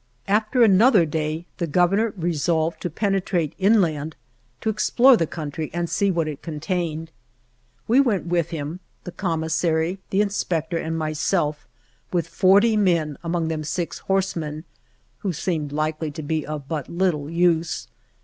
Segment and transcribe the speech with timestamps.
[0.25, 3.53] 10 ALVAR NUNEZ CABEZA DE VACA AFTER another day the Governor re solved to penetrate
[3.59, 4.15] inland
[4.59, 7.11] to ex plore the country and see what it contained.
[7.87, 11.67] We went with him the com missary, the inspector and myself,
[12.11, 14.63] with forty men, among them six horsemen,
[15.19, 17.87] who seemed likely to be of but little use.